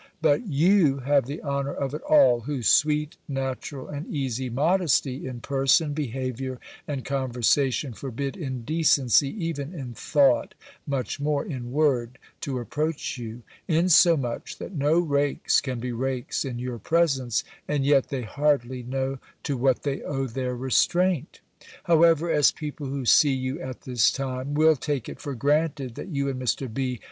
But 0.19 0.47
you 0.47 0.97
have 1.01 1.27
the 1.27 1.43
honour 1.43 1.73
of 1.75 1.93
it 1.93 2.01
all, 2.01 2.39
whose 2.41 2.67
sweet, 2.67 3.17
natural, 3.27 3.87
and 3.87 4.07
easy 4.07 4.49
modesty, 4.49 5.27
in 5.27 5.41
person, 5.41 5.93
behaviour, 5.93 6.59
and 6.87 7.05
conversation, 7.05 7.93
forbid 7.93 8.35
indecency, 8.35 9.27
even 9.29 9.75
in 9.75 9.93
thought, 9.93 10.55
much 10.87 11.19
more 11.19 11.45
in 11.45 11.71
word, 11.71 12.17
to 12.39 12.57
approach 12.57 13.19
you: 13.19 13.43
insomuch 13.67 14.57
that 14.57 14.73
no 14.73 14.97
rakes 14.97 15.61
can 15.61 15.79
be 15.79 15.91
rakes 15.91 16.45
in 16.45 16.57
your 16.57 16.79
presence, 16.79 17.43
and 17.67 17.85
yet 17.85 18.07
they 18.07 18.23
hardly 18.23 18.81
know 18.81 19.19
to 19.43 19.55
what 19.55 19.83
they 19.83 20.01
owe 20.01 20.25
their 20.25 20.55
restraint. 20.55 21.41
However, 21.83 22.31
as 22.31 22.51
people 22.51 22.87
who 22.87 23.05
see 23.05 23.33
you 23.33 23.59
at 23.61 23.81
this 23.81 24.11
time, 24.11 24.55
will 24.55 24.75
take 24.77 25.07
it 25.07 25.19
for 25.19 25.35
granted 25.35 25.93
that 25.93 26.07
you 26.07 26.27
and 26.27 26.41
Mr. 26.41 26.73
B. 26.73 26.99